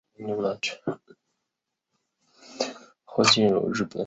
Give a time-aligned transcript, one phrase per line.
[0.15, 0.81] 纽芬兰犬。